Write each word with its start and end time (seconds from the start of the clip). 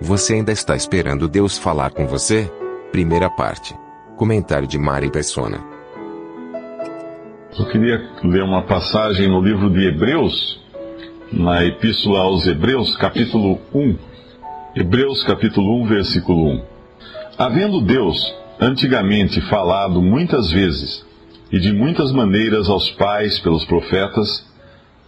Você 0.00 0.34
ainda 0.34 0.52
está 0.52 0.76
esperando 0.76 1.26
Deus 1.26 1.56
falar 1.56 1.90
com 1.90 2.06
você? 2.06 2.52
Primeira 2.92 3.30
parte. 3.30 3.74
Comentário 4.14 4.68
de 4.68 4.78
Mari 4.78 5.10
Persona. 5.10 5.58
Eu 7.58 7.64
queria 7.70 8.06
ler 8.22 8.42
uma 8.42 8.60
passagem 8.60 9.26
no 9.26 9.40
livro 9.40 9.70
de 9.70 9.86
Hebreus, 9.86 10.60
na 11.32 11.64
Epístola 11.64 12.20
aos 12.20 12.46
Hebreus, 12.46 12.94
capítulo 12.96 13.58
1. 13.74 13.96
Hebreus, 14.76 15.24
capítulo 15.24 15.82
1, 15.84 15.86
versículo 15.86 16.46
1. 16.46 16.62
Havendo 17.38 17.80
Deus 17.80 18.34
antigamente 18.60 19.40
falado 19.48 20.02
muitas 20.02 20.50
vezes 20.50 21.06
e 21.50 21.58
de 21.58 21.72
muitas 21.72 22.12
maneiras 22.12 22.68
aos 22.68 22.90
pais 22.90 23.38
pelos 23.38 23.64
profetas, 23.64 24.46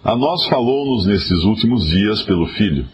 a 0.02 0.16
nós 0.16 0.46
falou-nos 0.46 1.05
nesses 1.05 1.45
últimos 1.45 1.84
dias 1.84 2.23
pelo 2.23 2.46
Filho, 2.46 2.87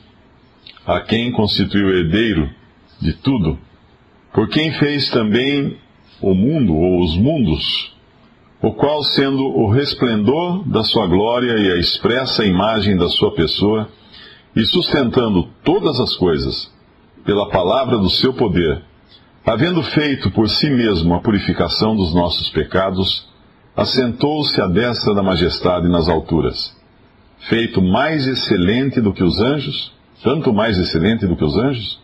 a 0.86 1.00
quem 1.00 1.32
constituiu 1.32 1.88
herdeiro 1.96 2.50
de 3.00 3.12
tudo, 3.14 3.58
por 4.32 4.48
quem 4.48 4.72
fez 4.72 5.08
também 5.10 5.78
o 6.20 6.34
mundo 6.34 6.74
ou 6.74 7.02
os 7.02 7.16
mundos, 7.16 7.94
o 8.60 8.72
qual, 8.72 9.02
sendo 9.02 9.42
o 9.44 9.70
resplendor 9.70 10.66
da 10.68 10.82
sua 10.82 11.06
glória 11.06 11.52
e 11.58 11.72
a 11.72 11.76
expressa 11.76 12.44
imagem 12.44 12.96
da 12.96 13.08
sua 13.08 13.34
pessoa, 13.34 13.88
e 14.56 14.64
sustentando 14.64 15.48
todas 15.62 15.98
as 16.00 16.14
coisas 16.14 16.72
pela 17.24 17.48
palavra 17.48 17.98
do 17.98 18.08
seu 18.08 18.32
poder, 18.32 18.82
havendo 19.44 19.82
feito 19.82 20.30
por 20.30 20.48
si 20.48 20.70
mesmo 20.70 21.14
a 21.14 21.20
purificação 21.20 21.96
dos 21.96 22.14
nossos 22.14 22.48
pecados, 22.50 23.28
assentou-se 23.76 24.60
à 24.60 24.66
destra 24.66 25.14
da 25.14 25.22
majestade 25.22 25.88
nas 25.88 26.08
alturas, 26.08 26.74
feito 27.48 27.82
mais 27.82 28.26
excelente 28.26 29.00
do 29.00 29.12
que 29.12 29.22
os 29.22 29.40
anjos, 29.40 29.92
tanto 30.24 30.54
mais 30.54 30.78
excelente 30.78 31.26
do 31.26 31.36
que 31.36 31.44
os 31.44 31.54
anjos, 31.58 32.00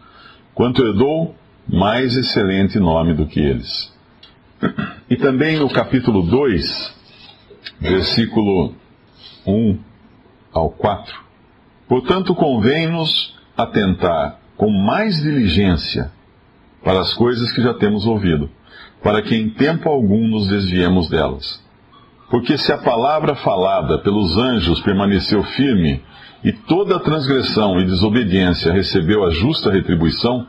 quanto 0.54 0.86
herdou 0.86 1.34
mais 1.66 2.14
excelente 2.14 2.78
nome 2.78 3.14
do 3.14 3.26
que 3.26 3.40
eles. 3.40 3.90
E 5.08 5.16
também 5.16 5.58
no 5.58 5.70
capítulo 5.70 6.22
2, 6.22 6.94
versículo 7.80 8.74
1 9.46 9.78
ao 10.52 10.68
4. 10.68 11.18
Portanto, 11.88 12.34
convém-nos 12.34 13.34
atentar 13.56 14.38
com 14.54 14.70
mais 14.70 15.16
diligência 15.22 16.12
para 16.84 17.00
as 17.00 17.14
coisas 17.14 17.50
que 17.52 17.62
já 17.62 17.72
temos 17.72 18.06
ouvido, 18.06 18.50
para 19.02 19.22
que 19.22 19.34
em 19.34 19.48
tempo 19.48 19.88
algum 19.88 20.28
nos 20.28 20.46
desviemos 20.46 21.08
delas. 21.08 21.64
Porque 22.30 22.58
se 22.58 22.70
a 22.70 22.78
palavra 22.78 23.34
falada 23.36 23.98
pelos 23.98 24.36
anjos 24.36 24.78
permaneceu 24.82 25.42
firme, 25.42 26.02
e 26.42 26.52
toda 26.52 27.00
transgressão 27.00 27.78
e 27.80 27.86
desobediência 27.86 28.72
recebeu 28.72 29.24
a 29.24 29.30
justa 29.30 29.70
retribuição, 29.70 30.46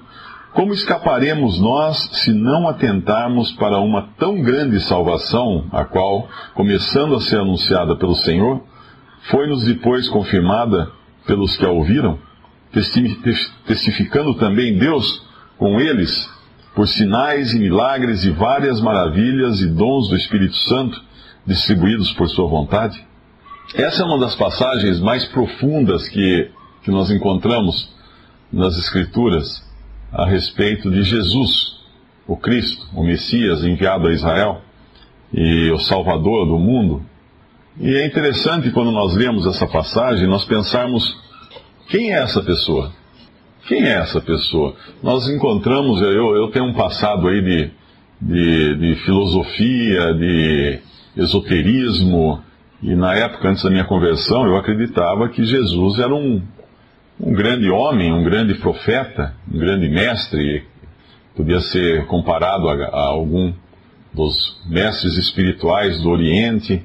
como 0.54 0.74
escaparemos 0.74 1.60
nós 1.60 1.98
se 2.14 2.34
não 2.34 2.68
atentarmos 2.68 3.52
para 3.54 3.80
uma 3.80 4.10
tão 4.18 4.42
grande 4.42 4.80
salvação, 4.82 5.66
a 5.72 5.86
qual, 5.86 6.28
começando 6.54 7.16
a 7.16 7.22
ser 7.22 7.40
anunciada 7.40 7.96
pelo 7.96 8.16
Senhor, 8.16 8.62
foi-nos 9.30 9.64
depois 9.64 10.10
confirmada 10.10 10.92
pelos 11.26 11.56
que 11.56 11.66
a 11.66 11.70
ouviram, 11.70 12.20
testificando 13.66 14.34
também 14.36 14.78
Deus 14.78 15.26
com 15.58 15.80
eles 15.80 16.30
por 16.74 16.88
sinais 16.88 17.54
e 17.54 17.60
milagres 17.60 18.24
e 18.24 18.32
várias 18.32 18.80
maravilhas 18.82 19.62
e 19.62 19.68
dons 19.68 20.10
do 20.10 20.16
Espírito 20.16 20.56
Santo 20.56 21.02
distribuídos 21.46 22.12
por 22.14 22.30
sua 22.30 22.48
vontade? 22.48 23.11
Essa 23.74 24.04
é 24.04 24.06
uma 24.06 24.20
das 24.20 24.36
passagens 24.36 25.00
mais 25.00 25.26
profundas 25.26 26.08
que, 26.10 26.50
que 26.84 26.92
nós 26.92 27.10
encontramos 27.10 27.90
nas 28.52 28.78
Escrituras 28.78 29.64
a 30.12 30.26
respeito 30.26 30.92
de 30.92 31.04
Jesus, 31.04 31.80
o 32.28 32.36
Cristo, 32.36 32.86
o 32.94 33.02
Messias 33.02 33.64
enviado 33.64 34.08
a 34.08 34.14
Israel 34.14 34.62
e 35.34 35.72
o 35.72 35.80
Salvador 35.80 36.46
do 36.48 36.60
mundo. 36.60 37.06
E 37.80 37.96
é 37.96 38.06
interessante 38.06 38.72
quando 38.72 38.92
nós 38.92 39.16
lemos 39.16 39.48
essa 39.48 39.66
passagem, 39.66 40.28
nós 40.28 40.44
pensarmos 40.44 41.18
quem 41.88 42.12
é 42.12 42.22
essa 42.22 42.44
pessoa? 42.44 42.92
Quem 43.68 43.84
é 43.84 43.94
essa 43.94 44.20
pessoa? 44.20 44.76
Nós 45.02 45.30
encontramos, 45.30 46.02
eu, 46.02 46.36
eu 46.36 46.52
tenho 46.52 46.66
um 46.66 46.74
passado 46.74 47.26
aí 47.30 47.42
de, 47.42 47.72
de, 48.22 48.76
de 48.76 48.96
filosofia, 49.06 50.14
de 50.14 50.80
esoterismo, 51.16 52.44
e 52.82 52.96
na 52.96 53.14
época, 53.14 53.48
antes 53.48 53.64
da 53.64 53.70
minha 53.70 53.86
conversão, 53.86 54.46
eu 54.48 54.58
acreditava 54.58 55.30
que 55.30 55.44
Jesus 55.44 56.00
era 56.00 56.14
um, 56.16 56.42
um 57.20 57.32
grande 57.32 57.70
homem, 57.70 58.12
um 58.12 58.24
grande 58.24 58.56
profeta, 58.56 59.36
um 59.54 59.60
grande 59.60 59.88
mestre, 59.88 60.66
podia 61.36 61.60
ser 61.60 62.08
comparado 62.08 62.68
a, 62.68 62.74
a 62.74 63.06
algum 63.06 63.54
dos 64.12 64.60
mestres 64.66 65.16
espirituais 65.16 66.02
do 66.02 66.10
Oriente, 66.10 66.84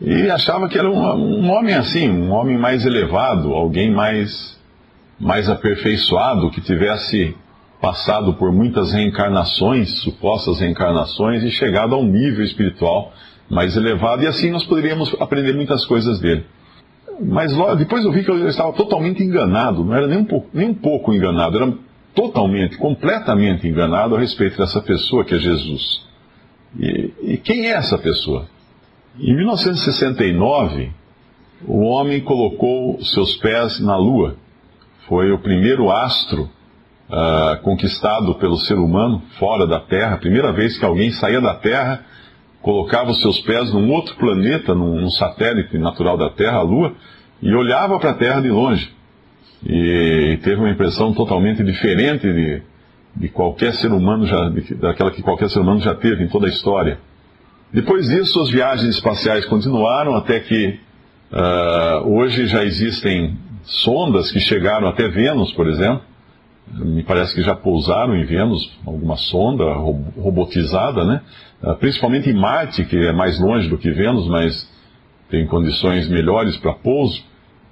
e 0.00 0.30
achava 0.30 0.68
que 0.68 0.78
era 0.78 0.90
um, 0.90 1.00
um 1.14 1.50
homem 1.50 1.74
assim, 1.74 2.10
um 2.10 2.30
homem 2.30 2.58
mais 2.58 2.84
elevado, 2.84 3.54
alguém 3.54 3.90
mais, 3.90 4.60
mais 5.18 5.48
aperfeiçoado, 5.48 6.50
que 6.50 6.60
tivesse 6.60 7.34
passado 7.80 8.34
por 8.34 8.52
muitas 8.52 8.92
reencarnações, 8.92 10.02
supostas 10.02 10.60
reencarnações, 10.60 11.42
e 11.42 11.50
chegado 11.50 11.94
a 11.94 11.98
um 11.98 12.04
nível 12.04 12.44
espiritual 12.44 13.12
mais 13.48 13.76
elevado, 13.76 14.22
e 14.22 14.26
assim 14.26 14.50
nós 14.50 14.64
poderíamos 14.64 15.14
aprender 15.20 15.54
muitas 15.54 15.84
coisas 15.84 16.18
dele. 16.20 16.44
Mas 17.20 17.52
depois 17.78 18.04
eu 18.04 18.12
vi 18.12 18.24
que 18.24 18.30
eu 18.30 18.48
estava 18.48 18.72
totalmente 18.72 19.22
enganado, 19.22 19.84
não 19.84 19.94
era 19.94 20.06
nem 20.06 20.18
um 20.18 20.24
pouco, 20.24 20.48
nem 20.52 20.70
um 20.70 20.74
pouco 20.74 21.12
enganado, 21.12 21.56
era 21.56 21.72
totalmente, 22.14 22.76
completamente 22.78 23.66
enganado 23.66 24.16
a 24.16 24.18
respeito 24.18 24.58
dessa 24.58 24.80
pessoa 24.80 25.24
que 25.24 25.34
é 25.34 25.38
Jesus. 25.38 26.04
E, 26.78 27.12
e 27.22 27.36
quem 27.36 27.66
é 27.66 27.70
essa 27.70 27.98
pessoa? 27.98 28.46
Em 29.18 29.34
1969, 29.34 30.90
o 31.66 31.82
homem 31.84 32.20
colocou 32.20 33.00
seus 33.00 33.36
pés 33.36 33.78
na 33.80 33.96
Lua. 33.96 34.36
Foi 35.06 35.30
o 35.30 35.38
primeiro 35.38 35.90
astro 35.90 36.50
uh, 37.08 37.62
conquistado 37.62 38.34
pelo 38.36 38.56
ser 38.56 38.74
humano 38.74 39.22
fora 39.38 39.66
da 39.66 39.78
Terra, 39.78 40.16
primeira 40.16 40.52
vez 40.52 40.76
que 40.78 40.84
alguém 40.84 41.12
saía 41.12 41.40
da 41.40 41.54
Terra 41.54 42.04
colocava 42.64 43.10
os 43.10 43.20
seus 43.20 43.38
pés 43.40 43.70
num 43.74 43.92
outro 43.92 44.16
planeta, 44.16 44.74
num, 44.74 45.10
satélite 45.10 45.76
natural 45.76 46.16
da 46.16 46.30
Terra, 46.30 46.56
a 46.56 46.62
Lua, 46.62 46.94
e 47.42 47.54
olhava 47.54 47.98
para 47.98 48.12
a 48.12 48.14
Terra 48.14 48.40
de 48.40 48.48
longe. 48.48 48.90
E, 49.66 50.32
e, 50.32 50.36
teve 50.38 50.56
uma 50.56 50.70
impressão 50.70 51.12
totalmente 51.12 51.62
diferente 51.62 52.26
de, 52.26 52.62
de 53.14 53.28
qualquer 53.28 53.74
ser 53.74 53.92
humano 53.92 54.26
já, 54.26 54.48
de, 54.48 54.74
daquela 54.76 55.10
que 55.10 55.20
qualquer 55.20 55.50
ser 55.50 55.58
humano 55.60 55.80
já 55.80 55.94
teve 55.94 56.24
em 56.24 56.28
toda 56.28 56.46
a 56.46 56.48
história. 56.48 56.98
Depois 57.70 58.08
disso, 58.08 58.40
as 58.40 58.48
viagens 58.48 58.94
espaciais 58.94 59.44
continuaram 59.44 60.14
até 60.14 60.40
que 60.40 60.78
uh, 61.32 62.16
hoje 62.16 62.46
já 62.46 62.64
existem 62.64 63.36
sondas 63.62 64.32
que 64.32 64.40
chegaram 64.40 64.88
até 64.88 65.06
Vênus, 65.08 65.52
por 65.52 65.68
exemplo. 65.68 66.00
Me 66.72 67.02
parece 67.02 67.34
que 67.34 67.42
já 67.42 67.54
pousaram 67.54 68.16
em 68.16 68.24
Vênus 68.24 68.72
alguma 68.86 69.16
sonda 69.16 69.64
robotizada, 69.74 71.04
né? 71.04 71.20
Ah, 71.64 71.74
principalmente 71.74 72.28
em 72.28 72.34
Marte, 72.34 72.84
que 72.84 72.96
é 72.96 73.12
mais 73.12 73.40
longe 73.40 73.68
do 73.68 73.78
que 73.78 73.90
Vênus, 73.90 74.28
mas 74.28 74.70
tem 75.30 75.46
condições 75.46 76.06
melhores 76.08 76.56
para 76.58 76.74
pouso. 76.74 77.24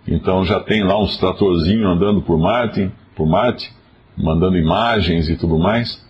Então 0.08 0.44
já 0.44 0.60
tem 0.60 0.82
lá 0.82 0.98
uns 0.98 1.18
tratorzinhos 1.18 1.86
andando 1.86 2.22
por 2.22 2.38
Marte, 2.38 2.90
por 3.14 3.26
Marte, 3.26 3.70
mandando 4.16 4.56
imagens 4.56 5.28
e 5.28 5.36
tudo 5.36 5.58
mais. 5.58 6.02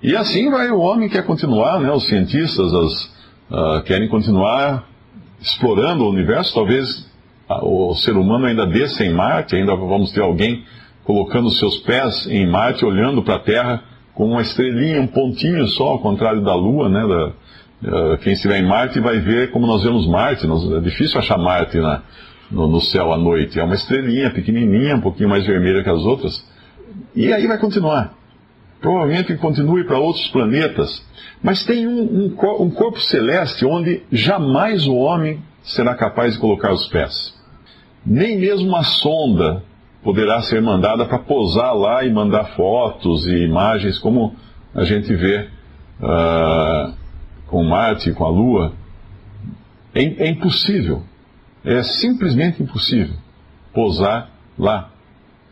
E 0.00 0.14
assim 0.14 0.48
vai 0.48 0.70
o 0.70 0.78
homem 0.78 1.08
quer 1.08 1.24
continuar, 1.24 1.80
né? 1.80 1.90
Os 1.90 2.06
cientistas 2.06 2.72
as, 2.72 3.04
uh, 3.50 3.82
querem 3.84 4.08
continuar 4.08 4.84
explorando 5.40 6.04
o 6.04 6.10
universo. 6.10 6.54
Talvez 6.54 7.00
uh, 7.50 7.90
o 7.90 7.94
ser 7.96 8.16
humano 8.16 8.46
ainda 8.46 8.64
desça 8.64 9.04
em 9.04 9.12
Marte, 9.12 9.56
ainda 9.56 9.74
vamos 9.74 10.12
ter 10.12 10.22
alguém 10.22 10.62
colocando 11.04 11.50
seus 11.50 11.78
pés 11.78 12.28
em 12.28 12.46
Marte, 12.46 12.84
olhando 12.84 13.22
para 13.24 13.36
a 13.36 13.40
Terra 13.40 13.82
com 14.14 14.26
uma 14.26 14.42
estrelinha, 14.42 15.00
um 15.00 15.06
pontinho 15.06 15.66
só, 15.68 15.88
ao 15.88 15.98
contrário 15.98 16.42
da 16.42 16.54
Lua, 16.54 16.88
né? 16.88 17.00
Da, 17.00 18.12
uh, 18.12 18.18
quem 18.18 18.32
estiver 18.32 18.58
em 18.58 18.66
Marte 18.66 19.00
vai 19.00 19.18
ver 19.18 19.50
como 19.50 19.66
nós 19.66 19.82
vemos 19.82 20.06
Marte. 20.06 20.46
Nós, 20.46 20.70
é 20.72 20.80
difícil 20.80 21.18
achar 21.18 21.36
Marte 21.36 21.78
na, 21.78 22.02
no, 22.50 22.68
no 22.68 22.80
céu 22.80 23.12
à 23.12 23.18
noite. 23.18 23.58
É 23.58 23.64
uma 23.64 23.74
estrelinha 23.74 24.30
pequenininha, 24.30 24.96
um 24.96 25.00
pouquinho 25.00 25.28
mais 25.28 25.44
vermelha 25.44 25.82
que 25.82 25.90
as 25.90 26.04
outras. 26.04 26.46
E 27.14 27.32
aí 27.32 27.46
vai 27.46 27.58
continuar. 27.58 28.14
Provavelmente 28.80 29.34
continue 29.36 29.84
para 29.84 29.98
outros 29.98 30.28
planetas. 30.28 31.04
Mas 31.42 31.64
tem 31.64 31.86
um, 31.86 32.02
um, 32.02 32.62
um 32.62 32.70
corpo 32.70 33.00
celeste 33.00 33.66
onde 33.66 34.02
jamais 34.12 34.86
o 34.86 34.94
homem 34.94 35.40
será 35.62 35.94
capaz 35.94 36.34
de 36.34 36.38
colocar 36.38 36.72
os 36.72 36.86
pés. 36.88 37.34
Nem 38.06 38.38
mesmo 38.38 38.68
uma 38.68 38.82
sonda 38.82 39.62
poderá 40.04 40.42
ser 40.42 40.60
mandada 40.60 41.06
para 41.06 41.18
posar 41.18 41.74
lá 41.74 42.04
e 42.04 42.12
mandar 42.12 42.44
fotos 42.54 43.26
e 43.26 43.44
imagens, 43.44 43.98
como 43.98 44.36
a 44.74 44.84
gente 44.84 45.12
vê 45.14 45.48
uh, 46.00 46.94
com 47.46 47.64
Marte, 47.64 48.12
com 48.12 48.24
a 48.26 48.28
Lua. 48.28 48.72
É, 49.94 50.02
é 50.02 50.28
impossível. 50.28 51.02
É 51.64 51.82
simplesmente 51.82 52.62
impossível 52.62 53.16
posar 53.72 54.30
lá. 54.58 54.90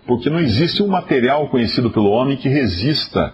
Porque 0.07 0.29
não 0.29 0.39
existe 0.39 0.83
um 0.83 0.89
material 0.89 1.49
conhecido 1.49 1.91
pelo 1.91 2.11
homem 2.11 2.37
que 2.37 2.49
resista 2.49 3.33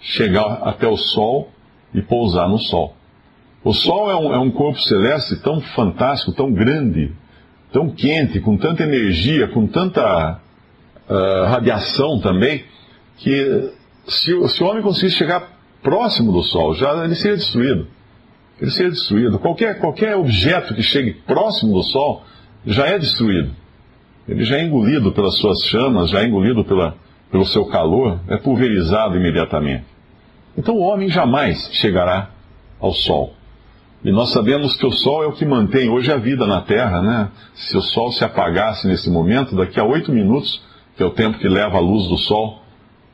chegar 0.00 0.62
até 0.64 0.88
o 0.88 0.96
Sol 0.96 1.50
e 1.94 2.02
pousar 2.02 2.48
no 2.48 2.58
Sol. 2.58 2.96
O 3.62 3.72
Sol 3.72 4.10
é 4.10 4.16
um, 4.16 4.34
é 4.34 4.38
um 4.38 4.50
corpo 4.50 4.80
celeste 4.80 5.36
tão 5.42 5.60
fantástico, 5.60 6.32
tão 6.32 6.50
grande, 6.50 7.12
tão 7.72 7.90
quente, 7.90 8.40
com 8.40 8.56
tanta 8.56 8.82
energia, 8.82 9.48
com 9.48 9.66
tanta 9.66 10.40
uh, 11.08 11.44
radiação 11.46 12.20
também, 12.20 12.64
que 13.18 13.70
se, 14.06 14.48
se, 14.48 14.62
o 14.62 14.66
homem 14.66 14.82
conseguisse 14.82 15.16
chegar 15.16 15.48
próximo 15.82 16.32
do 16.32 16.42
Sol, 16.42 16.74
já 16.74 17.04
ele 17.04 17.14
seria 17.14 17.36
destruído. 17.36 17.86
Ele 18.60 18.70
seria 18.70 18.90
destruído. 18.90 19.38
Qualquer, 19.38 19.78
qualquer 19.78 20.16
objeto 20.16 20.74
que 20.74 20.82
chegue 20.82 21.12
próximo 21.12 21.74
do 21.74 21.82
Sol 21.82 22.22
já 22.66 22.86
é 22.86 22.98
destruído. 22.98 23.50
Ele 24.28 24.44
já 24.44 24.56
é 24.58 24.64
engolido 24.64 25.12
pelas 25.12 25.36
suas 25.38 25.64
chamas, 25.66 26.10
já 26.10 26.20
é 26.20 26.26
engolido 26.26 26.64
pela, 26.64 26.94
pelo 27.30 27.46
seu 27.46 27.64
calor, 27.66 28.20
é 28.28 28.36
pulverizado 28.36 29.16
imediatamente. 29.16 29.84
Então 30.56 30.74
o 30.74 30.80
homem 30.80 31.08
jamais 31.08 31.70
chegará 31.72 32.30
ao 32.78 32.92
Sol. 32.92 33.34
E 34.02 34.10
nós 34.10 34.32
sabemos 34.32 34.74
que 34.76 34.86
o 34.86 34.90
Sol 34.90 35.24
é 35.24 35.26
o 35.26 35.32
que 35.32 35.44
mantém 35.44 35.90
hoje 35.90 36.10
a 36.10 36.16
vida 36.16 36.46
na 36.46 36.62
Terra, 36.62 37.02
né? 37.02 37.28
Se 37.54 37.76
o 37.76 37.82
Sol 37.82 38.10
se 38.12 38.24
apagasse 38.24 38.88
nesse 38.88 39.10
momento, 39.10 39.54
daqui 39.54 39.78
a 39.78 39.84
oito 39.84 40.10
minutos, 40.10 40.62
que 40.96 41.02
é 41.02 41.06
o 41.06 41.10
tempo 41.10 41.38
que 41.38 41.48
leva 41.48 41.76
a 41.76 41.80
luz 41.80 42.08
do 42.08 42.16
Sol 42.16 42.62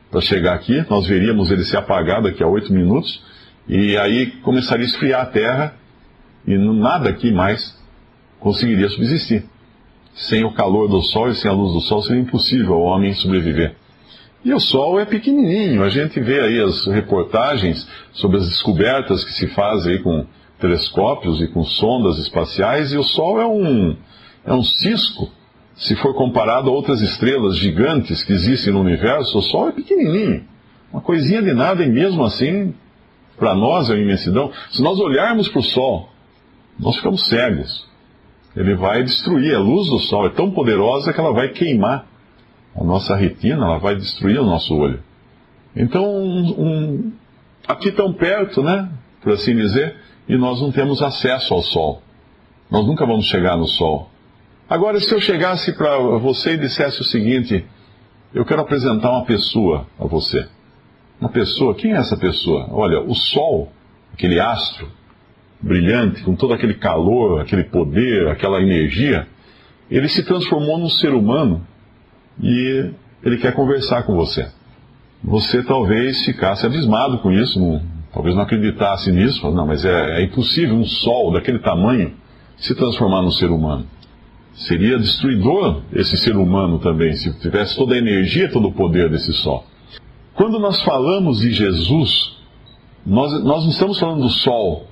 para 0.09 0.21
chegar 0.21 0.53
aqui, 0.53 0.85
nós 0.89 1.05
veríamos 1.05 1.51
ele 1.51 1.65
se 1.65 1.75
apagar 1.75 2.21
daqui 2.21 2.41
a 2.41 2.47
oito 2.47 2.71
minutos, 2.71 3.21
e 3.67 3.97
aí 3.97 4.27
começaria 4.43 4.85
a 4.85 4.87
esfriar 4.87 5.21
a 5.23 5.25
Terra, 5.25 5.73
e 6.47 6.57
nada 6.57 7.09
aqui 7.09 7.33
mais 7.33 7.77
conseguiria 8.39 8.87
subsistir. 8.87 9.43
Sem 10.13 10.45
o 10.45 10.53
calor 10.53 10.87
do 10.87 11.01
Sol 11.01 11.27
e 11.27 11.35
sem 11.35 11.51
a 11.51 11.53
luz 11.53 11.73
do 11.73 11.81
Sol 11.81 12.01
seria 12.01 12.21
impossível 12.21 12.75
o 12.75 12.83
homem 12.83 13.13
sobreviver. 13.13 13.75
E 14.45 14.53
o 14.53 14.59
Sol 14.59 14.97
é 14.97 15.05
pequenininho. 15.05 15.83
A 15.83 15.89
gente 15.89 16.19
vê 16.21 16.39
aí 16.39 16.61
as 16.61 16.87
reportagens 16.87 17.85
sobre 18.13 18.37
as 18.37 18.47
descobertas 18.47 19.25
que 19.25 19.33
se 19.33 19.47
fazem 19.47 19.93
aí 19.93 19.99
com 19.99 20.25
telescópios 20.59 21.41
e 21.41 21.47
com 21.47 21.63
sondas 21.63 22.17
espaciais, 22.17 22.91
e 22.91 22.97
o 22.97 23.03
Sol 23.03 23.39
é 23.39 23.45
um, 23.45 23.95
é 24.45 24.53
um 24.53 24.63
cisco. 24.63 25.29
Se 25.75 25.95
for 25.95 26.13
comparado 26.15 26.69
a 26.69 26.73
outras 26.73 27.01
estrelas 27.01 27.57
gigantes 27.57 28.23
que 28.23 28.33
existem 28.33 28.73
no 28.73 28.81
universo, 28.81 29.37
o 29.37 29.41
Sol 29.41 29.69
é 29.69 29.71
pequenininho. 29.71 30.43
Uma 30.91 31.01
coisinha 31.01 31.41
de 31.41 31.53
nada, 31.53 31.83
e 31.83 31.89
mesmo 31.89 32.23
assim, 32.23 32.73
para 33.37 33.53
nós 33.53 33.89
é 33.89 33.93
uma 33.93 34.01
imensidão. 34.01 34.51
Se 34.71 34.81
nós 34.81 34.99
olharmos 34.99 35.47
para 35.47 35.59
o 35.59 35.63
Sol, 35.63 36.09
nós 36.79 36.95
ficamos 36.95 37.27
cegos. 37.27 37.87
Ele 38.55 38.75
vai 38.75 39.03
destruir. 39.03 39.55
A 39.55 39.59
luz 39.59 39.87
do 39.87 39.99
Sol 39.99 40.25
é 40.25 40.29
tão 40.29 40.49
poderosa 40.49 41.13
que 41.13 41.19
ela 41.19 41.33
vai 41.33 41.49
queimar 41.49 42.07
a 42.75 42.83
nossa 42.83 43.15
retina, 43.15 43.65
ela 43.65 43.77
vai 43.77 43.95
destruir 43.95 44.39
o 44.39 44.45
nosso 44.45 44.75
olho. 44.75 44.99
Então, 45.75 46.03
um, 46.03 46.55
um, 46.57 47.11
aqui 47.67 47.91
tão 47.91 48.13
perto, 48.13 48.63
né, 48.63 48.89
por 49.21 49.33
assim 49.33 49.55
dizer, 49.55 49.95
e 50.27 50.37
nós 50.37 50.61
não 50.61 50.71
temos 50.71 51.01
acesso 51.01 51.53
ao 51.53 51.61
Sol. 51.61 52.01
Nós 52.69 52.85
nunca 52.85 53.05
vamos 53.05 53.27
chegar 53.27 53.57
no 53.57 53.67
Sol. 53.67 54.09
Agora, 54.69 54.99
se 54.99 55.13
eu 55.13 55.21
chegasse 55.21 55.71
para 55.73 55.97
você 56.19 56.53
e 56.53 56.57
dissesse 56.57 56.99
o 57.01 57.05
seguinte: 57.05 57.65
eu 58.33 58.43
quero 58.45 58.61
apresentar 58.61 59.11
uma 59.11 59.25
pessoa 59.25 59.87
a 59.97 60.05
você. 60.05 60.47
Uma 61.19 61.29
pessoa, 61.29 61.73
quem 61.73 61.93
é 61.93 61.97
essa 61.97 62.17
pessoa? 62.17 62.67
Olha, 62.71 63.01
o 63.01 63.15
Sol, 63.15 63.71
aquele 64.13 64.39
astro 64.39 64.91
brilhante, 65.59 66.21
com 66.23 66.35
todo 66.35 66.53
aquele 66.53 66.75
calor, 66.75 67.41
aquele 67.41 67.63
poder, 67.63 68.27
aquela 68.27 68.61
energia, 68.61 69.27
ele 69.89 70.07
se 70.07 70.23
transformou 70.23 70.77
num 70.77 70.89
ser 70.89 71.13
humano 71.13 71.65
e 72.41 72.91
ele 73.23 73.37
quer 73.37 73.53
conversar 73.53 74.03
com 74.03 74.15
você. 74.15 74.47
Você 75.23 75.63
talvez 75.63 76.23
ficasse 76.25 76.65
abismado 76.65 77.17
com 77.19 77.31
isso, 77.31 77.59
não, 77.59 77.81
talvez 78.17 78.35
não 78.35 78.41
acreditasse 78.41 79.11
nisso, 79.11 79.49
não, 79.51 79.67
mas 79.67 79.85
é, 79.85 80.21
é 80.21 80.23
impossível 80.23 80.75
um 80.75 80.85
sol 80.85 81.31
daquele 81.31 81.59
tamanho 81.59 82.15
se 82.57 82.73
transformar 82.73 83.21
num 83.21 83.31
ser 83.31 83.51
humano. 83.51 83.85
Seria 84.53 84.97
destruidor 84.97 85.83
esse 85.93 86.17
ser 86.17 86.35
humano 86.35 86.79
também, 86.79 87.13
se 87.13 87.31
tivesse 87.39 87.75
toda 87.75 87.93
a 87.93 87.97
energia, 87.99 88.51
todo 88.51 88.69
o 88.69 88.73
poder 88.73 89.07
desse 89.11 89.31
sol. 89.33 89.63
Quando 90.33 90.57
nós 90.57 90.81
falamos 90.81 91.41
de 91.41 91.51
Jesus, 91.51 92.35
nós, 93.05 93.31
nós 93.43 93.63
não 93.63 93.69
estamos 93.69 93.99
falando 93.99 94.21
do 94.21 94.29
sol 94.29 94.87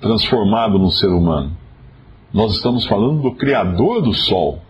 transformado 0.00 0.78
num 0.78 0.90
ser 0.90 1.08
humano. 1.08 1.54
Nós 2.32 2.54
estamos 2.54 2.86
falando 2.86 3.20
do 3.20 3.32
Criador 3.32 4.00
do 4.00 4.14
Sol, 4.14 4.62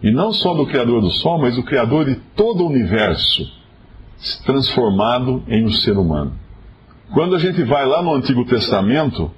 e 0.00 0.12
não 0.12 0.32
só 0.32 0.54
do 0.54 0.64
Criador 0.64 1.00
do 1.00 1.10
Sol, 1.10 1.40
mas 1.40 1.56
do 1.56 1.64
Criador 1.64 2.04
de 2.04 2.14
todo 2.36 2.62
o 2.62 2.68
universo, 2.68 3.50
transformado 4.46 5.42
em 5.48 5.64
um 5.64 5.72
ser 5.72 5.98
humano. 5.98 6.40
Quando 7.12 7.34
a 7.34 7.38
gente 7.38 7.62
vai 7.64 7.84
lá 7.84 8.02
no 8.02 8.14
Antigo 8.14 8.42
Testamento, 8.46 9.30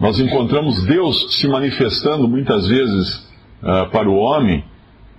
nós 0.00 0.18
encontramos 0.18 0.82
Deus 0.86 1.34
se 1.34 1.46
manifestando 1.46 2.26
muitas 2.26 2.66
vezes 2.66 3.16
uh, 3.62 3.90
para 3.90 4.08
o 4.08 4.16
homem, 4.16 4.64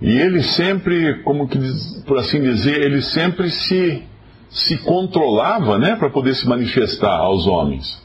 e 0.02 0.10
ele 0.10 0.42
sempre, 0.42 1.22
como 1.22 1.46
que 1.46 1.58
por 2.04 2.18
assim 2.18 2.42
dizer, 2.42 2.82
ele 2.82 3.00
sempre 3.00 3.48
se, 3.50 4.02
se 4.50 4.78
controlava 4.78 5.78
né, 5.78 5.94
para 5.94 6.10
poder 6.10 6.34
se 6.34 6.48
manifestar 6.48 7.18
aos 7.18 7.46
homens. 7.46 8.04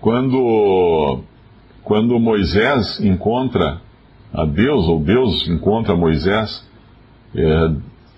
Quando, 0.00 1.20
quando 1.82 2.20
Moisés 2.20 3.00
encontra 3.00 3.80
a 4.32 4.44
Deus, 4.44 4.86
ou 4.86 5.00
Deus 5.00 5.48
encontra 5.48 5.96
Moisés, 5.96 6.64
é, 7.34 7.70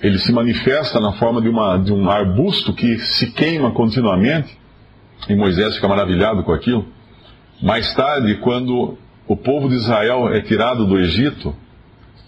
ele 0.03 0.19
se 0.19 0.31
manifesta 0.31 1.01
na 1.01 1.13
forma 1.13 1.41
de, 1.41 1.49
uma, 1.49 1.79
de 1.79 1.91
um 1.91 2.11
arbusto 2.11 2.75
que 2.75 2.99
se 2.99 3.33
queima 3.33 3.71
continuamente, 3.71 4.60
e 5.29 5.35
Moisés 5.35 5.75
fica 5.77 5.89
maravilhado 5.89 6.43
com 6.43 6.53
aquilo. 6.53 6.87
Mais 7.63 7.93
tarde, 7.95 8.37
quando 8.37 8.97
o 9.27 9.37
povo 9.37 9.69
de 9.69 9.77
Israel 9.77 10.33
é 10.33 10.41
tirado 10.41 10.87
do 10.87 10.99
Egito, 10.99 11.55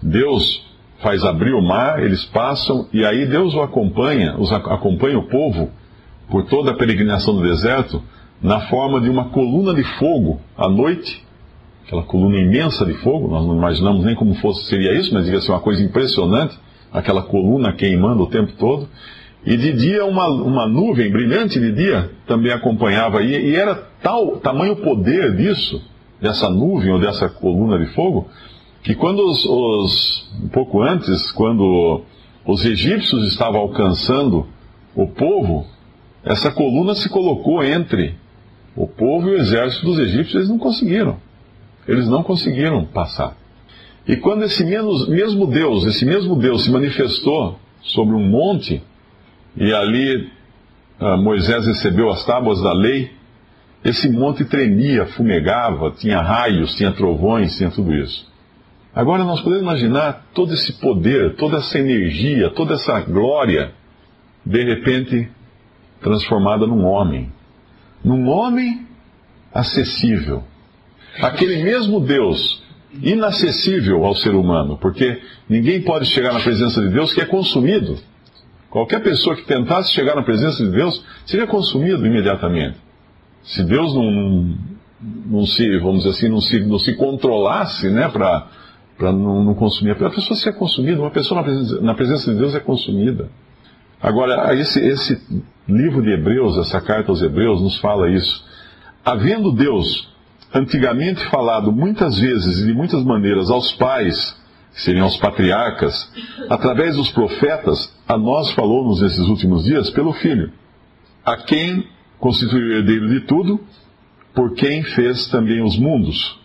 Deus 0.02 0.64
faz 1.00 1.24
abrir 1.24 1.52
o 1.52 1.62
mar, 1.62 2.02
eles 2.02 2.24
passam, 2.26 2.88
e 2.92 3.04
aí 3.04 3.26
Deus 3.26 3.54
o 3.54 3.62
acompanha, 3.62 4.36
os 4.38 4.52
acompanha 4.52 5.18
o 5.18 5.28
povo 5.28 5.70
por 6.30 6.44
toda 6.46 6.70
a 6.70 6.76
peregrinação 6.76 7.34
do 7.34 7.42
deserto, 7.42 8.02
na 8.40 8.60
forma 8.68 9.00
de 9.00 9.08
uma 9.08 9.30
coluna 9.30 9.74
de 9.74 9.84
fogo 9.98 10.40
à 10.56 10.68
noite 10.68 11.22
aquela 11.92 12.02
coluna 12.04 12.38
imensa 12.38 12.86
de 12.86 12.94
fogo, 12.94 13.28
nós 13.28 13.46
não 13.46 13.54
imaginamos 13.54 14.04
nem 14.04 14.14
como 14.14 14.34
fosse 14.36 14.64
seria 14.66 14.98
isso, 14.98 15.12
mas 15.12 15.24
devia 15.24 15.40
ser 15.42 15.52
uma 15.52 15.60
coisa 15.60 15.82
impressionante, 15.82 16.58
aquela 16.90 17.22
coluna 17.22 17.74
queimando 17.74 18.22
o 18.22 18.26
tempo 18.26 18.52
todo. 18.58 18.88
E 19.44 19.56
de 19.56 19.72
dia 19.72 20.04
uma, 20.04 20.28
uma 20.28 20.68
nuvem 20.68 21.10
brilhante 21.10 21.58
de 21.58 21.72
dia 21.72 22.10
também 22.26 22.52
acompanhava, 22.52 23.22
e, 23.22 23.50
e 23.50 23.56
era 23.56 23.74
tal 24.00 24.36
tamanho 24.36 24.76
poder 24.76 25.36
disso, 25.36 25.82
dessa 26.20 26.48
nuvem 26.48 26.92
ou 26.92 27.00
dessa 27.00 27.28
coluna 27.28 27.78
de 27.78 27.92
fogo, 27.92 28.28
que 28.82 28.94
quando 28.94 29.24
os, 29.24 29.44
os 29.44 30.30
um 30.44 30.48
pouco 30.48 30.80
antes, 30.82 31.30
quando 31.32 32.02
os 32.46 32.64
egípcios 32.64 33.28
estavam 33.28 33.60
alcançando 33.60 34.46
o 34.94 35.06
povo, 35.08 35.66
essa 36.24 36.50
coluna 36.50 36.94
se 36.94 37.08
colocou 37.08 37.64
entre 37.64 38.14
o 38.76 38.86
povo 38.86 39.28
e 39.28 39.32
o 39.32 39.38
exército 39.38 39.84
dos 39.84 39.98
egípcios, 39.98 40.34
eles 40.34 40.48
não 40.48 40.58
conseguiram. 40.58 41.16
Eles 41.86 42.08
não 42.08 42.22
conseguiram 42.22 42.84
passar. 42.84 43.36
E 44.06 44.16
quando 44.16 44.44
esse 44.44 44.64
mesmo 44.64 45.46
Deus, 45.46 45.84
esse 45.84 46.04
mesmo 46.04 46.36
Deus 46.36 46.64
se 46.64 46.70
manifestou 46.70 47.58
sobre 47.82 48.14
um 48.14 48.28
monte, 48.28 48.82
e 49.56 49.72
ali 49.72 50.30
uh, 51.00 51.16
Moisés 51.18 51.66
recebeu 51.66 52.10
as 52.10 52.24
tábuas 52.24 52.60
da 52.62 52.72
lei, 52.72 53.10
esse 53.84 54.08
monte 54.08 54.44
tremia, 54.44 55.06
fumegava, 55.06 55.90
tinha 55.90 56.20
raios, 56.20 56.74
tinha 56.74 56.92
trovões, 56.92 57.56
tinha 57.56 57.70
tudo 57.70 57.92
isso. 57.94 58.30
Agora 58.94 59.24
nós 59.24 59.40
podemos 59.40 59.62
imaginar 59.62 60.26
todo 60.34 60.52
esse 60.52 60.74
poder, 60.80 61.36
toda 61.36 61.56
essa 61.58 61.78
energia, 61.78 62.50
toda 62.50 62.74
essa 62.74 63.00
glória, 63.00 63.72
de 64.44 64.62
repente 64.62 65.30
transformada 66.00 66.66
num 66.66 66.84
homem. 66.84 67.32
Num 68.04 68.28
homem 68.28 68.86
acessível, 69.52 70.44
Aquele 71.20 71.62
mesmo 71.62 72.00
Deus 72.00 72.62
inacessível 73.02 74.04
ao 74.04 74.14
ser 74.14 74.34
humano, 74.34 74.78
porque 74.78 75.20
ninguém 75.48 75.82
pode 75.82 76.06
chegar 76.06 76.32
na 76.32 76.40
presença 76.40 76.80
de 76.80 76.88
Deus 76.88 77.12
que 77.12 77.20
é 77.20 77.26
consumido. 77.26 77.98
Qualquer 78.72 79.02
pessoa 79.02 79.36
que 79.36 79.44
tentasse 79.44 79.92
chegar 79.92 80.16
na 80.16 80.22
presença 80.22 80.64
de 80.64 80.70
Deus 80.70 81.04
seria 81.26 81.46
consumido 81.46 82.06
imediatamente. 82.06 82.78
Se 83.42 83.62
Deus 83.62 83.94
não, 83.94 84.56
não, 85.26 85.44
se, 85.44 85.78
vamos 85.78 85.98
dizer 85.98 86.08
assim, 86.08 86.28
não 86.30 86.40
se, 86.40 86.58
não 86.60 86.78
se 86.78 86.94
controlasse, 86.94 87.90
né, 87.90 88.08
para 88.08 88.48
não, 88.98 89.44
não, 89.44 89.54
consumir, 89.54 89.90
a 89.90 90.08
pessoa 90.08 90.34
seria 90.34 90.58
consumida, 90.58 91.02
uma 91.02 91.10
pessoa 91.10 91.42
na 91.42 91.44
presença, 91.44 91.80
na 91.82 91.94
presença 91.94 92.32
de 92.32 92.38
Deus 92.38 92.54
é 92.54 92.60
consumida. 92.60 93.28
Agora, 94.00 94.54
esse, 94.54 94.80
esse 94.80 95.20
livro 95.68 96.00
de 96.00 96.10
Hebreus, 96.10 96.56
essa 96.56 96.80
carta 96.80 97.12
aos 97.12 97.20
Hebreus, 97.20 97.60
nos 97.60 97.76
fala 97.76 98.10
isso. 98.10 98.42
Havendo 99.04 99.52
Deus 99.52 100.10
antigamente 100.54 101.22
falado 101.26 101.70
muitas 101.70 102.18
vezes 102.18 102.60
e 102.60 102.66
de 102.68 102.72
muitas 102.72 103.04
maneiras 103.04 103.50
aos 103.50 103.70
pais, 103.72 104.34
que 104.72 104.80
seriam 104.82 105.06
os 105.06 105.16
patriarcas, 105.16 106.10
através 106.48 106.96
dos 106.96 107.10
profetas, 107.10 107.94
a 108.08 108.16
nós 108.16 108.50
falou-nos 108.52 109.00
nesses 109.02 109.26
últimos 109.26 109.64
dias 109.64 109.90
pelo 109.90 110.12
Filho, 110.14 110.50
a 111.24 111.36
quem 111.36 111.86
constituiu 112.18 112.68
o 112.68 112.72
herdeiro 112.78 113.08
de 113.08 113.20
tudo, 113.20 113.60
por 114.34 114.54
quem 114.54 114.82
fez 114.82 115.26
também 115.28 115.62
os 115.62 115.76
mundos, 115.78 116.38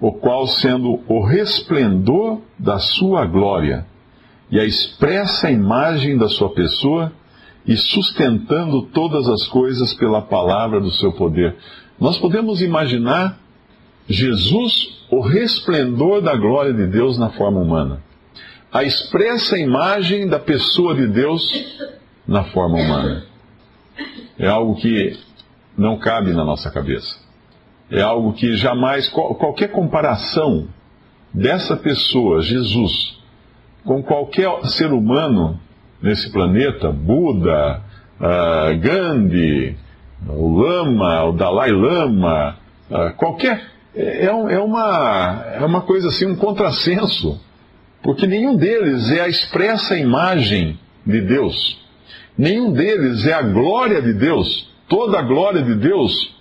o 0.00 0.12
qual, 0.12 0.46
sendo 0.46 1.00
o 1.08 1.24
resplendor 1.24 2.40
da 2.58 2.78
sua 2.78 3.26
glória 3.26 3.86
e 4.50 4.60
a 4.60 4.64
expressa 4.64 5.50
imagem 5.50 6.16
da 6.16 6.28
sua 6.28 6.50
pessoa, 6.50 7.12
e 7.66 7.76
sustentando 7.76 8.82
todas 8.82 9.28
as 9.28 9.48
coisas 9.48 9.92
pela 9.94 10.22
palavra 10.22 10.80
do 10.80 10.90
seu 10.92 11.12
poder. 11.12 11.56
Nós 11.98 12.16
podemos 12.16 12.62
imaginar 12.62 13.40
Jesus, 14.08 14.95
o 15.10 15.20
resplendor 15.20 16.20
da 16.20 16.34
glória 16.36 16.72
de 16.72 16.86
Deus 16.86 17.18
na 17.18 17.30
forma 17.30 17.60
humana. 17.60 18.02
A 18.72 18.82
expressa 18.82 19.58
imagem 19.58 20.28
da 20.28 20.38
pessoa 20.38 20.94
de 20.94 21.06
Deus 21.06 21.42
na 22.26 22.44
forma 22.44 22.78
humana. 22.78 23.24
É 24.38 24.48
algo 24.48 24.74
que 24.76 25.18
não 25.76 25.98
cabe 25.98 26.32
na 26.32 26.44
nossa 26.44 26.70
cabeça. 26.70 27.18
É 27.90 28.02
algo 28.02 28.32
que 28.32 28.56
jamais, 28.56 29.08
qualquer 29.08 29.68
comparação 29.68 30.66
dessa 31.32 31.76
pessoa, 31.76 32.42
Jesus, 32.42 33.16
com 33.84 34.02
qualquer 34.02 34.50
ser 34.66 34.92
humano 34.92 35.60
nesse 36.02 36.30
planeta, 36.32 36.90
Buda, 36.90 37.82
uh, 38.20 38.78
Gandhi, 38.80 39.76
o 40.28 40.58
Lama, 40.58 41.24
o 41.24 41.32
Dalai 41.32 41.70
Lama, 41.70 42.56
uh, 42.90 43.14
qualquer. 43.16 43.75
É, 43.96 44.26
é, 44.26 44.60
uma, 44.60 45.44
é 45.54 45.64
uma 45.64 45.80
coisa 45.80 46.08
assim, 46.08 46.26
um 46.26 46.36
contrassenso, 46.36 47.40
porque 48.02 48.26
nenhum 48.26 48.54
deles 48.54 49.10
é 49.10 49.22
a 49.22 49.28
expressa 49.28 49.96
imagem 49.96 50.78
de 51.04 51.20
Deus, 51.22 51.78
nenhum 52.36 52.72
deles 52.72 53.26
é 53.26 53.32
a 53.32 53.42
glória 53.42 54.02
de 54.02 54.12
Deus, 54.12 54.70
toda 54.86 55.18
a 55.18 55.22
glória 55.22 55.62
de 55.62 55.74
Deus 55.76 56.34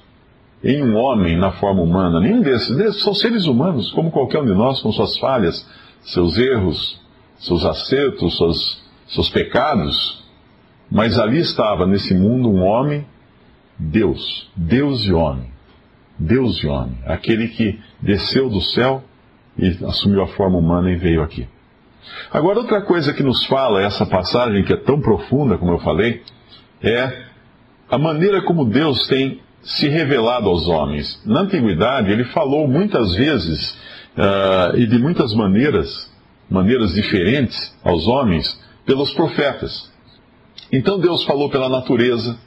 em 0.64 0.84
um 0.84 0.96
homem 0.96 1.38
na 1.38 1.52
forma 1.54 1.82
humana, 1.82 2.20
nenhum 2.20 2.42
desses, 2.42 2.76
desses 2.76 3.02
são 3.02 3.14
seres 3.14 3.46
humanos, 3.46 3.92
como 3.94 4.12
qualquer 4.12 4.42
um 4.42 4.46
de 4.46 4.54
nós, 4.54 4.82
com 4.82 4.92
suas 4.92 5.18
falhas, 5.18 5.66
seus 6.02 6.38
erros, 6.38 7.00
seus 7.38 7.64
acertos, 7.66 8.36
suas 8.36 8.86
seus 9.08 9.30
pecados, 9.30 10.24
mas 10.90 11.20
ali 11.20 11.40
estava 11.40 11.86
nesse 11.86 12.14
mundo 12.14 12.50
um 12.50 12.64
homem, 12.64 13.06
Deus, 13.78 14.50
Deus 14.56 15.06
e 15.06 15.14
homem, 15.14 15.52
Deus 16.18 16.64
e 16.64 16.68
homem, 16.68 16.98
aquele 17.06 17.50
que 17.50 17.80
desceu 18.02 18.50
do 18.50 18.62
céu 18.62 19.04
e 19.58 19.68
assumiu 19.86 20.22
a 20.22 20.28
forma 20.28 20.58
humana 20.58 20.92
e 20.92 20.96
veio 20.96 21.22
aqui. 21.22 21.48
Agora, 22.32 22.60
outra 22.60 22.82
coisa 22.82 23.14
que 23.14 23.24
nos 23.24 23.46
fala 23.46 23.82
essa 23.82 24.06
passagem, 24.06 24.64
que 24.64 24.74
é 24.74 24.78
tão 24.78 25.00
profunda, 25.00 25.58
como 25.58 25.72
eu 25.72 25.80
falei, 25.80 26.22
é 26.82 27.26
a 27.90 27.98
maneira 27.98 28.42
como 28.44 28.66
Deus 28.66 29.08
tem 29.08 29.42
se 29.62 29.88
revelado 29.88 30.48
aos 30.48 30.68
homens. 30.68 31.22
Na 31.26 31.42
antiguidade, 31.42 32.12
ele 32.12 32.26
falou 32.26 32.68
muitas 32.68 33.16
vezes 33.16 33.72
uh, 34.16 34.78
e 34.78 34.86
de 34.86 35.00
muitas 35.00 35.34
maneiras, 35.34 36.12
maneiras 36.50 36.94
diferentes 36.94 37.76
aos 37.84 38.08
homens, 38.08 38.60
pelos 38.86 39.12
profetas. 39.14 39.92
Então 40.72 41.00
Deus 41.00 41.24
falou 41.24 41.50
pela 41.50 41.68
natureza, 41.68 42.38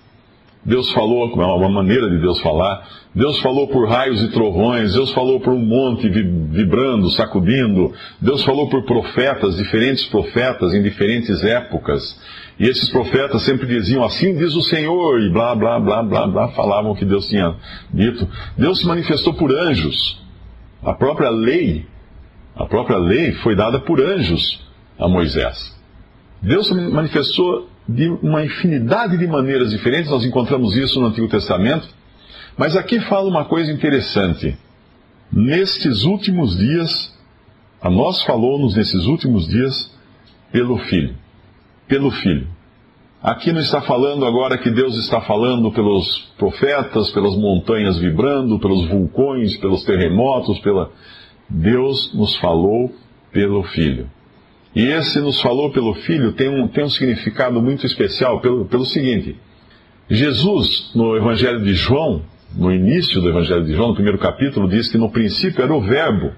Deus 0.64 0.90
falou, 0.92 1.26
uma 1.26 1.68
maneira 1.68 2.10
de 2.10 2.18
Deus 2.18 2.40
falar, 2.40 2.86
Deus 3.14 3.40
falou 3.40 3.68
por 3.68 3.88
raios 3.88 4.22
e 4.22 4.30
trovões, 4.30 4.92
Deus 4.92 5.12
falou 5.12 5.40
por 5.40 5.52
um 5.52 5.58
monte 5.58 6.08
vibrando, 6.08 7.10
sacudindo, 7.10 7.92
Deus 8.20 8.42
falou 8.44 8.68
por 8.68 8.84
profetas, 8.84 9.56
diferentes 9.56 10.04
profetas 10.06 10.74
em 10.74 10.82
diferentes 10.82 11.42
épocas. 11.42 12.20
E 12.58 12.66
esses 12.66 12.88
profetas 12.90 13.42
sempre 13.42 13.66
diziam 13.66 14.04
assim 14.04 14.36
diz 14.36 14.54
o 14.54 14.62
Senhor, 14.62 15.20
e 15.20 15.30
blá, 15.30 15.54
blá, 15.54 15.78
blá, 15.78 16.02
blá, 16.02 16.26
blá, 16.26 16.48
falavam 16.48 16.90
o 16.90 16.96
que 16.96 17.04
Deus 17.04 17.28
tinha 17.28 17.54
dito. 17.92 18.28
Deus 18.56 18.80
se 18.80 18.86
manifestou 18.86 19.34
por 19.34 19.52
anjos. 19.52 20.20
A 20.82 20.92
própria 20.92 21.30
lei, 21.30 21.86
a 22.54 22.66
própria 22.66 22.98
lei 22.98 23.32
foi 23.32 23.54
dada 23.54 23.78
por 23.80 24.00
anjos 24.00 24.60
a 24.98 25.08
Moisés. 25.08 25.77
Deus 26.42 26.68
se 26.68 26.74
manifestou 26.74 27.68
de 27.88 28.08
uma 28.08 28.44
infinidade 28.44 29.16
de 29.16 29.26
maneiras 29.26 29.70
diferentes, 29.70 30.10
nós 30.10 30.24
encontramos 30.24 30.76
isso 30.76 31.00
no 31.00 31.06
Antigo 31.06 31.28
Testamento, 31.28 31.88
mas 32.56 32.76
aqui 32.76 33.00
fala 33.00 33.28
uma 33.28 33.44
coisa 33.44 33.72
interessante. 33.72 34.56
Nestes 35.32 36.04
últimos 36.04 36.56
dias, 36.56 37.14
a 37.80 37.88
nós 37.88 38.22
falou-nos 38.22 38.76
nesses 38.76 39.06
últimos 39.06 39.46
dias 39.46 39.94
pelo 40.52 40.78
Filho. 40.78 41.14
Pelo 41.86 42.10
Filho. 42.10 42.48
Aqui 43.22 43.52
não 43.52 43.60
está 43.60 43.80
falando 43.80 44.24
agora 44.24 44.58
que 44.58 44.70
Deus 44.70 44.96
está 44.96 45.20
falando 45.20 45.72
pelos 45.72 46.32
profetas, 46.38 47.10
pelas 47.10 47.36
montanhas 47.36 47.98
vibrando, 47.98 48.60
pelos 48.60 48.86
vulcões, 48.88 49.56
pelos 49.56 49.84
terremotos, 49.84 50.58
pela. 50.60 50.90
Deus 51.48 52.14
nos 52.14 52.36
falou 52.36 52.92
pelo 53.32 53.62
Filho. 53.64 54.08
E 54.74 54.86
esse 54.86 55.20
nos 55.20 55.40
falou 55.40 55.70
pelo 55.70 55.94
Filho 55.94 56.32
tem 56.32 56.48
um, 56.48 56.68
tem 56.68 56.84
um 56.84 56.90
significado 56.90 57.60
muito 57.60 57.86
especial 57.86 58.40
pelo, 58.40 58.64
pelo 58.66 58.84
seguinte: 58.84 59.36
Jesus, 60.08 60.92
no 60.94 61.16
Evangelho 61.16 61.62
de 61.62 61.74
João, 61.74 62.22
no 62.54 62.72
início 62.72 63.20
do 63.20 63.28
Evangelho 63.28 63.64
de 63.64 63.74
João, 63.74 63.88
no 63.88 63.94
primeiro 63.94 64.18
capítulo, 64.18 64.68
diz 64.68 64.88
que 64.88 64.98
no 64.98 65.10
princípio 65.10 65.62
era 65.62 65.74
o 65.74 65.80
Verbo. 65.80 66.32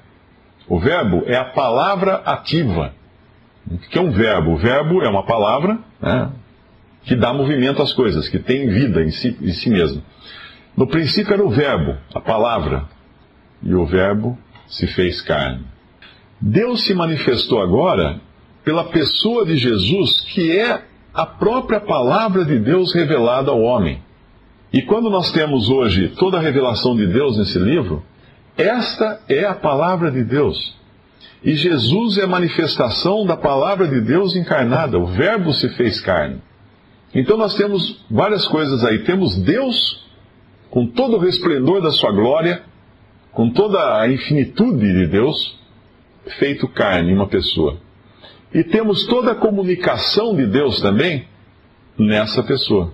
O 0.68 0.78
Verbo 0.78 1.24
é 1.26 1.36
a 1.36 1.44
palavra 1.44 2.16
ativa. 2.24 2.94
O 3.70 3.78
que 3.78 3.98
é 3.98 4.00
um 4.00 4.10
verbo? 4.10 4.52
O 4.52 4.56
verbo 4.56 5.02
é 5.02 5.08
uma 5.08 5.24
palavra 5.24 5.78
né, 6.00 6.30
que 7.04 7.14
dá 7.14 7.32
movimento 7.32 7.82
às 7.82 7.92
coisas, 7.92 8.28
que 8.28 8.38
tem 8.38 8.68
vida 8.68 9.02
em 9.02 9.10
si, 9.10 9.36
em 9.40 9.52
si 9.52 9.70
mesmo. 9.70 10.02
No 10.76 10.86
princípio 10.86 11.34
era 11.34 11.44
o 11.44 11.50
Verbo, 11.50 11.96
a 12.14 12.20
palavra, 12.20 12.84
e 13.62 13.74
o 13.74 13.84
Verbo 13.84 14.38
se 14.66 14.86
fez 14.86 15.20
carne. 15.20 15.64
Deus 16.40 16.84
se 16.84 16.94
manifestou 16.94 17.60
agora 17.60 18.20
pela 18.64 18.84
pessoa 18.84 19.44
de 19.44 19.56
Jesus, 19.56 20.20
que 20.20 20.56
é 20.56 20.82
a 21.12 21.26
própria 21.26 21.80
palavra 21.80 22.44
de 22.44 22.58
Deus 22.58 22.94
revelada 22.94 23.50
ao 23.50 23.60
homem. 23.60 24.02
E 24.72 24.82
quando 24.82 25.10
nós 25.10 25.32
temos 25.32 25.68
hoje 25.68 26.08
toda 26.16 26.38
a 26.38 26.40
revelação 26.40 26.94
de 26.94 27.06
Deus 27.06 27.36
nesse 27.36 27.58
livro, 27.58 28.04
esta 28.56 29.20
é 29.28 29.44
a 29.44 29.54
palavra 29.54 30.10
de 30.10 30.22
Deus. 30.22 30.76
E 31.42 31.54
Jesus 31.54 32.18
é 32.18 32.24
a 32.24 32.28
manifestação 32.28 33.24
da 33.24 33.36
palavra 33.36 33.88
de 33.88 34.00
Deus 34.00 34.36
encarnada, 34.36 34.98
o 34.98 35.06
Verbo 35.06 35.52
se 35.52 35.68
fez 35.70 36.00
carne. 36.00 36.40
Então 37.14 37.36
nós 37.36 37.54
temos 37.54 38.04
várias 38.10 38.46
coisas 38.46 38.84
aí. 38.84 39.00
Temos 39.00 39.36
Deus 39.36 40.06
com 40.70 40.86
todo 40.86 41.16
o 41.16 41.18
resplendor 41.18 41.82
da 41.82 41.90
sua 41.90 42.12
glória, 42.12 42.62
com 43.32 43.50
toda 43.50 44.00
a 44.00 44.08
infinitude 44.08 44.92
de 44.92 45.06
Deus, 45.08 45.58
feito 46.38 46.68
carne, 46.68 47.12
uma 47.12 47.28
pessoa. 47.28 47.78
E 48.52 48.64
temos 48.64 49.06
toda 49.06 49.32
a 49.32 49.36
comunicação 49.36 50.34
de 50.34 50.46
Deus 50.46 50.80
também 50.80 51.26
nessa 51.98 52.42
pessoa. 52.42 52.92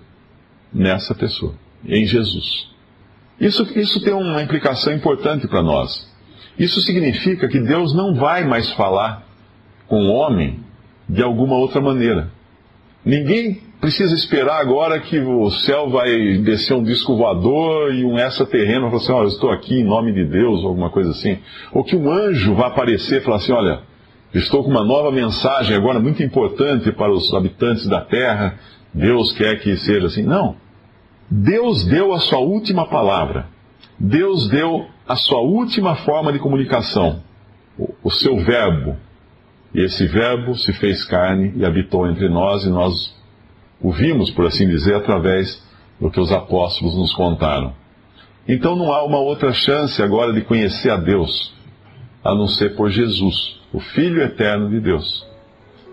Nessa 0.73 1.15
pessoa, 1.15 1.55
em 1.85 2.05
Jesus. 2.05 2.69
Isso, 3.41 3.67
isso 3.79 4.03
tem 4.03 4.13
uma 4.13 4.43
implicação 4.43 4.93
importante 4.93 5.47
para 5.47 5.63
nós. 5.63 6.11
Isso 6.59 6.81
significa 6.81 7.49
que 7.49 7.61
Deus 7.61 7.95
não 7.95 8.15
vai 8.15 8.45
mais 8.45 8.71
falar 8.73 9.27
com 9.87 10.05
o 10.05 10.13
homem 10.13 10.61
de 11.09 11.23
alguma 11.23 11.57
outra 11.57 11.81
maneira. 11.81 12.31
Ninguém 13.05 13.63
precisa 13.81 14.15
esperar 14.15 14.61
agora 14.61 15.01
que 15.01 15.19
o 15.19 15.51
céu 15.51 15.91
vai 15.91 16.39
descer 16.39 16.75
um 16.75 16.83
disco 16.83 17.17
voador 17.17 17.95
e 17.95 18.05
um 18.05 18.19
extraterreno 18.19 18.91
vai 18.91 18.91
falar 18.91 19.03
assim, 19.03 19.13
olha, 19.13 19.29
estou 19.29 19.51
aqui 19.51 19.81
em 19.81 19.85
nome 19.85 20.13
de 20.13 20.25
Deus, 20.25 20.63
ou 20.63 20.69
alguma 20.69 20.91
coisa 20.91 21.11
assim. 21.11 21.39
Ou 21.73 21.85
que 21.85 21.97
um 21.97 22.11
anjo 22.11 22.55
vai 22.55 22.69
aparecer 22.69 23.21
e 23.21 23.25
falar 23.25 23.37
assim, 23.37 23.53
olha, 23.53 23.81
estou 24.35 24.65
com 24.65 24.71
uma 24.71 24.85
nova 24.85 25.11
mensagem 25.11 25.77
agora 25.77 26.01
muito 26.01 26.23
importante 26.23 26.91
para 26.93 27.13
os 27.13 27.33
habitantes 27.35 27.87
da 27.87 28.01
terra, 28.01 28.59
Deus 28.93 29.33
quer 29.33 29.61
que 29.61 29.77
seja 29.77 30.07
assim. 30.07 30.23
Não. 30.23 30.57
Deus 31.31 31.85
deu 31.85 32.13
a 32.13 32.21
sua 32.21 32.39
última 32.39 32.87
palavra. 32.87 33.47
Deus 33.99 34.49
deu 34.49 34.87
a 35.07 35.17
sua 35.17 35.41
última 35.41 35.97
forma 35.97 36.33
de 36.33 36.39
comunicação. 36.39 37.23
o 38.03 38.11
seu 38.11 38.39
verbo. 38.39 38.97
E 39.75 39.83
esse 39.83 40.07
verbo 40.07 40.55
se 40.55 40.73
fez 40.73 41.05
carne 41.05 41.53
e 41.57 41.65
habitou 41.65 42.09
entre 42.09 42.29
nós, 42.29 42.65
e 42.65 42.71
nós 42.71 43.16
o 43.81 43.93
vimos, 43.93 44.31
por 44.31 44.47
assim 44.47 44.69
dizer, 44.69 44.95
através 44.95 45.63
do 46.01 46.11
que 46.11 46.21
os 46.21 46.33
apóstolos 46.33 46.97
nos 46.97 47.15
contaram. 47.15 47.75
Então 48.49 48.77
não 48.77 48.93
há 48.93 49.05
uma 49.05 49.19
outra 49.19 49.53
chance 49.53 50.01
agora 50.03 50.33
de 50.33 50.43
conhecer 50.43 50.91
a 50.91 50.97
Deus, 50.97 51.55
a 52.23 52.35
não 52.35 52.47
ser 52.47 52.77
por 52.77 52.91
Jesus, 52.91 53.61
o 53.73 53.81
Filho 53.81 54.23
eterno 54.23 54.71
de 54.71 54.81
Deus. 54.81 55.27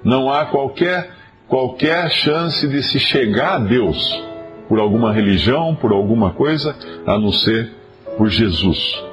Não 0.03 0.31
há 0.31 0.45
qualquer, 0.45 1.11
qualquer 1.47 2.11
chance 2.11 2.67
de 2.67 2.83
se 2.83 2.99
chegar 2.99 3.55
a 3.55 3.59
Deus 3.59 4.21
por 4.67 4.79
alguma 4.79 5.11
religião, 5.11 5.75
por 5.75 5.91
alguma 5.91 6.31
coisa, 6.31 6.75
a 7.05 7.17
não 7.17 7.31
ser 7.31 7.71
por 8.17 8.29
Jesus. 8.29 9.03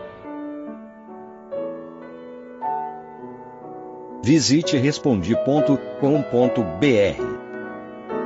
Visite 4.22 4.76
respondi.com.br. 4.76 7.49